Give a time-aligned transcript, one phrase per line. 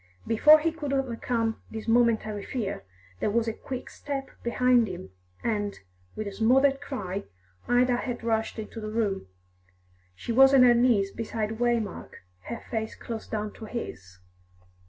[0.25, 2.81] Before he could overcome this momentary fear,
[3.19, 5.11] there was a quick step behind him,
[5.43, 5.77] and,
[6.15, 7.25] with a smothered cry,
[7.67, 9.27] Ida had rushed into the room.
[10.15, 14.17] She was on her knees beside Waymark, her face close down to his.